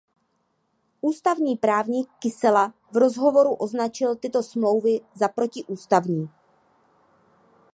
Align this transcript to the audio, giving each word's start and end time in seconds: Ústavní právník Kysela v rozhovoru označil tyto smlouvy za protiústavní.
Ústavní 1.01 1.57
právník 1.57 2.09
Kysela 2.19 2.73
v 2.91 2.97
rozhovoru 2.97 3.53
označil 3.53 4.15
tyto 4.15 4.43
smlouvy 4.43 5.01
za 5.15 5.27
protiústavní. 5.27 6.29